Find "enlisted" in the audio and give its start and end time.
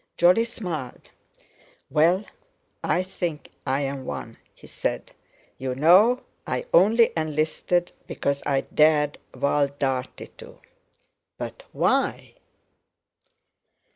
7.15-7.91